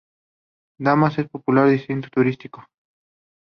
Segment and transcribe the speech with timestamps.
[0.79, 2.65] Damán es un popular destino turístico.